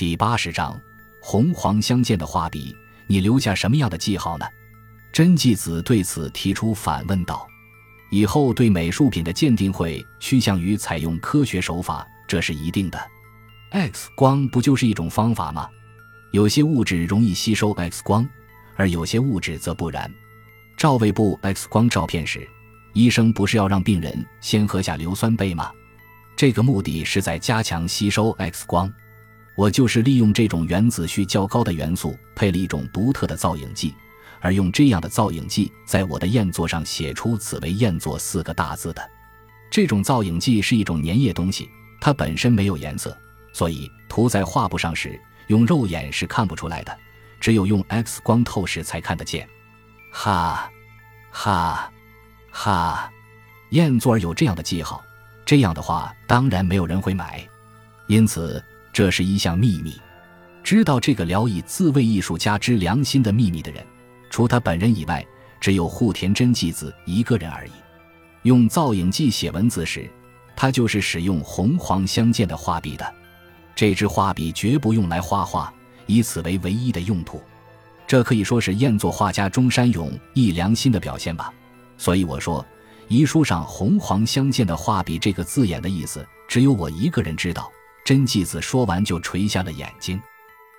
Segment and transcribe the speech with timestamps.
[0.00, 0.80] 第八十章，
[1.20, 2.74] 红黄相间的画笔，
[3.06, 4.46] 你留下什么样的记号呢？
[5.12, 7.46] 真纪子对此提出反问道
[8.10, 12.98] ：“以后对美术品的鉴定会趋向于采用科学手法，这是一定的。
[13.72, 15.68] X 光不就是一种方法吗？
[16.32, 18.26] 有些物质容易吸收 X 光，
[18.76, 20.10] 而有些物质则不然。
[20.78, 22.48] 照胃部 X 光照片时，
[22.94, 25.70] 医生不是要让病人先喝下硫酸钡吗？”
[26.34, 28.90] 这个目的是在加强吸收 X 光，
[29.56, 33.94] 我就是利用这种原子序较高的元素，配了一种独特的造影剂，
[34.40, 39.10] 而用这样的造影剂在我的砚座上写出“此为砚座”四个大字的。
[39.70, 41.68] 这种造影剂是一种粘液东西，
[42.00, 43.16] 它本身没有颜色，
[43.52, 46.96] 所以涂在画布上时，用肉眼是看不出来的，
[47.38, 49.48] 只有用 X 光透视才看得见。
[50.10, 50.70] 哈，
[51.30, 51.92] 哈，
[52.50, 53.12] 哈，
[53.70, 55.02] 砚座儿有这样的记号。
[55.44, 57.46] 这样的话，当然没有人会买，
[58.06, 58.62] 因此
[58.92, 59.94] 这是一项秘密。
[60.62, 63.84] 知道这个聊以自卫艺术家之良心的秘密的人，
[64.28, 65.24] 除他本人以外，
[65.60, 67.72] 只有户田真纪子一个人而已。
[68.42, 70.08] 用造影剂写文字时，
[70.54, 73.14] 他就是使用红黄相间的画笔的。
[73.74, 75.72] 这支画笔绝不用来画画，
[76.06, 77.42] 以此为唯一的用途。
[78.06, 81.52] 这可以说是砚作画家中山勇一良心的表现吧。
[81.96, 82.64] 所以我说。
[83.08, 87.68] 遗书上“红黄相间”的画笔这个字眼的意思，只有我一个人知道。
[88.10, 90.20] 真纪子说完就垂下了眼睛。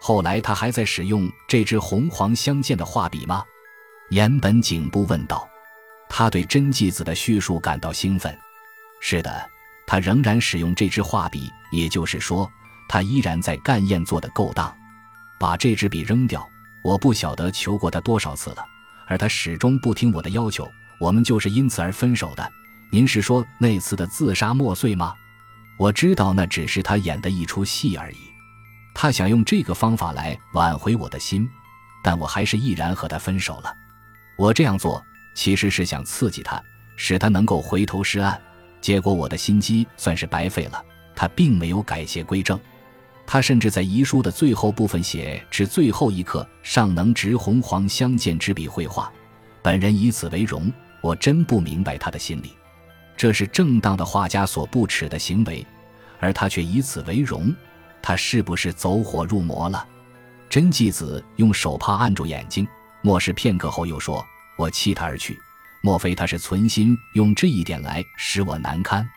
[0.00, 3.44] 后来他还在使用这支红黄相间的画笔吗？
[4.10, 5.44] 岩本警部问道。
[6.08, 8.32] 他对真纪子的叙述感到兴奋。
[9.00, 9.44] 是的，
[9.88, 12.48] 他仍然使用这支画笔，也就是说，
[12.88, 14.72] 他依然在干燕做的勾当。
[15.36, 16.48] 把这支笔扔掉，
[16.84, 18.64] 我不晓得求过他多少次了，
[19.08, 20.70] 而他始终不听我的要求。
[21.00, 22.52] 我们就是因此而分手的。
[22.92, 25.12] 您是说那次的自杀莫碎吗？
[25.78, 28.16] 我知道那只是他演的一出戏而已。
[28.94, 31.48] 他想用这个方法来挽回我的心，
[32.02, 33.74] 但我还是毅然和他分手了。
[34.38, 35.04] 我这样做
[35.34, 36.62] 其实是想刺激他，
[36.96, 38.40] 使他能够回头是岸。
[38.80, 40.82] 结果我的心机算是白费了。
[41.14, 42.60] 他并没有改邪归正，
[43.26, 49.10] 他甚至在遗书的最后部分写：“至最后一刻尚能执红黄相间之笔绘画，
[49.62, 50.70] 本人以此为荣。”
[51.02, 52.56] 我真不明白他的心理，
[53.16, 55.66] 这是正当的画家所不耻的行为，
[56.20, 57.54] 而他却以此为荣，
[58.02, 59.86] 他是不是走火入魔了？
[60.48, 62.66] 真纪子用手帕按住眼睛，
[63.02, 64.24] 默视片刻后又说
[64.56, 65.38] ：“我弃他而去，
[65.82, 69.08] 莫非他是存心用这一点来使我难堪？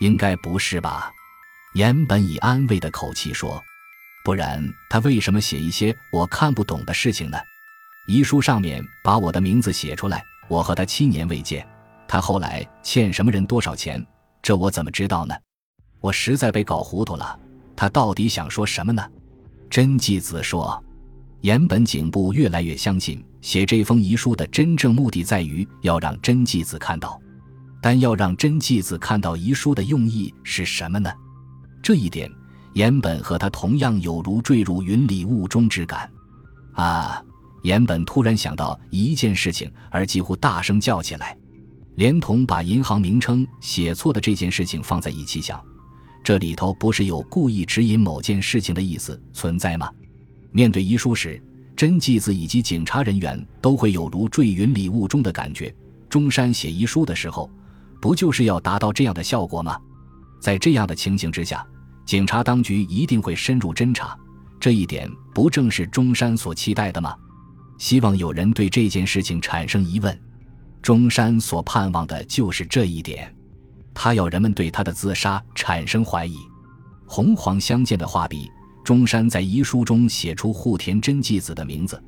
[0.00, 1.12] 应该不是吧？”
[1.74, 3.62] 岩本以安慰的口气说
[4.24, 7.38] ：“不然他为什么写一些我看不懂的事情呢？
[8.06, 11.66] 遗书上面把我的名字写出来。”我和他七年未见，
[12.06, 14.04] 他后来欠什么人多少钱，
[14.42, 15.34] 这我怎么知道呢？
[16.00, 17.38] 我实在被搞糊涂了。
[17.76, 19.02] 他到底想说什么呢？
[19.68, 20.82] 真纪子说
[21.42, 27.20] ：“岩本警部越来越相信，写这封遗书的真正目的在于要让真纪子看到，
[27.82, 31.12] 但要让真纪子看到遗书的用意是什么呢？
[31.82, 32.30] 这一点，
[32.74, 36.08] 岩本和他同样有如坠入云里雾中之感。
[36.74, 37.20] 啊！”
[37.64, 41.34] 岩本突然想到一件事情，而几乎大声叫起来，
[41.96, 45.62] 连同把银行名称写错的这件事情放在一起想，
[46.22, 49.90] 这里头不是有故意指引某件事情的意思存在吗？
[50.50, 51.42] 面对遗书时，
[51.76, 55.74] 真纪子以及警察人员都会有如坠云里雾中的感觉。
[56.08, 57.50] 中山写遗书的时候，
[58.00, 59.76] 不就是要达到这样的效果吗？
[60.40, 61.66] 在这样的情形之下，
[62.04, 64.16] 警察当局一定会深入侦查，
[64.60, 67.16] 这一点不正是中山所期待的吗？
[67.78, 70.16] 希望有人对这件事情产生疑问，
[70.84, 73.34] 中山所盼望的就是这一点，
[73.94, 76.36] 他要人们对他的自杀产生怀疑。
[77.06, 78.50] 红黄相间的画笔，
[78.84, 81.98] 中山在遗书中写出户田真纪子的名字，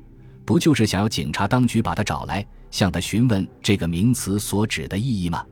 [0.45, 5.43] 不就是想要警察当局把他找来，向他询问这个名词所指的意义吗？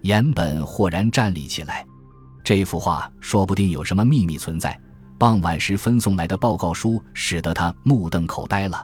[0.00, 1.84] 岩本豁然站立起来，
[2.42, 4.80] 这幅画说不定有什么秘密存在。
[5.18, 8.82] 傍晚时分送来的报告书使得他目瞪口呆了。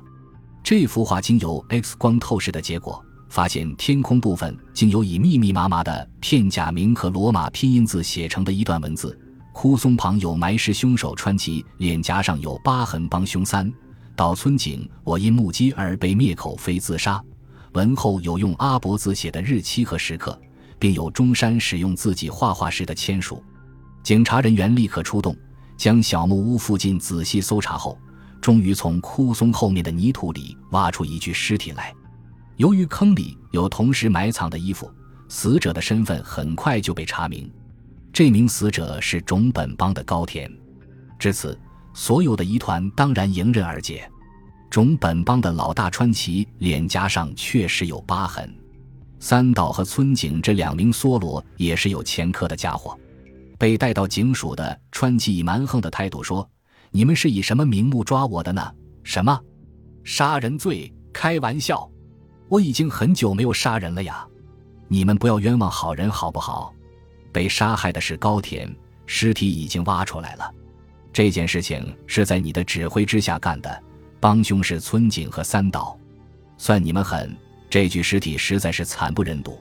[0.62, 9.19] 这幅画经由 X 光透视的结果，发现天空部分竟有以密密麻麻的片假名和罗马拼音字写成的一段文字。
[9.53, 13.73] 枯松旁有埋尸凶手，川崎脸颊上有疤痕，帮凶三
[14.15, 17.23] 岛村井，我因目击而被灭口，非自杀。
[17.73, 20.41] 文后有用阿伯字写的日期和时刻，
[20.79, 23.43] 并有中山使用自己画画时的签署。
[24.03, 25.37] 警察人员立刻出动，
[25.77, 27.99] 将小木屋附近仔细搜查后。
[28.41, 31.93] 终于从枯松后面的泥土里挖出一具尸体来。
[32.59, 34.93] 由于坑里有同时埋藏的衣服，
[35.29, 37.49] 死者的身份很快就被查明。
[38.13, 40.51] 这名死者是种本帮的高田。
[41.21, 41.57] 至此，
[41.95, 44.11] 所有的疑团当然迎刃而解。
[44.69, 48.53] 种本帮的老大川崎脸颊上确实有疤痕，
[49.21, 52.99] 三岛和村井这两名梭罗也是有前科的家伙。
[53.57, 56.49] 被带到警署的川崎以蛮横的态度说
[56.91, 58.69] ：“你们是以什么名目抓我的呢？
[59.05, 59.41] 什么
[60.03, 60.93] 杀人罪？
[61.13, 61.89] 开玩笑！
[62.49, 64.27] 我已经很久没有杀人了呀！
[64.89, 66.75] 你们不要冤枉好人好不好？
[67.33, 68.75] 被杀害的是高田，
[69.06, 70.50] 尸体已经挖出来了。
[71.12, 73.83] 这件事情是在你的指挥之下干的。”
[74.21, 75.97] 帮凶是村井和三岛，
[76.56, 77.33] 算你们狠！
[77.71, 79.61] 这具尸体实在是惨不忍睹。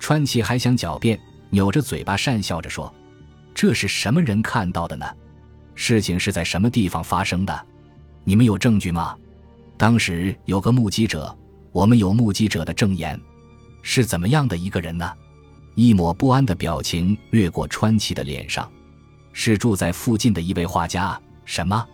[0.00, 1.16] 川崎还想狡辩，
[1.48, 2.92] 扭着嘴巴讪笑着说
[3.54, 5.06] ：“这是什么人看到的呢？
[5.76, 7.66] 事情是在什么地方发生的？
[8.24, 9.16] 你们有证据吗？
[9.76, 11.32] 当时有个目击者，
[11.74, 13.20] 我们有目击者的证言。
[13.82, 15.12] 是怎么样的一个人呢？”
[15.74, 18.70] 一抹不安的表情掠过川崎的脸上。
[19.32, 21.20] 是住在附近的一位画家。
[21.44, 21.84] 什么？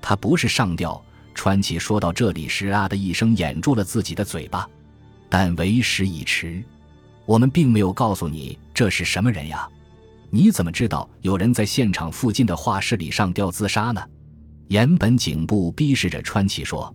[0.00, 1.02] 他不是上吊？
[1.34, 4.66] 川崎说到这里时，啊的一声掩住了自己的嘴巴，
[5.28, 6.62] 但为时已迟。
[7.26, 9.68] 我们并没有告诉你这是什么人呀？
[10.30, 14.00] 你怎么知道有人在现场附近的画室里上吊自杀呢？
[14.68, 16.94] 岩本警部逼视着川崎说：“